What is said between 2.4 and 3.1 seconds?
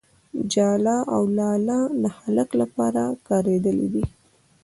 لپاره